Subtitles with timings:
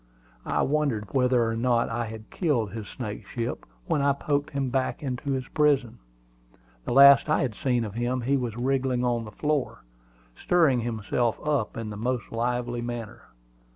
[0.47, 5.03] I wondered whether or not I had killed his snakeship when I poked him back
[5.03, 5.99] into his prison.
[6.85, 9.83] The last I had seen of him he was wriggling on the floor,
[10.35, 13.25] stirring himself up in the most lively manner.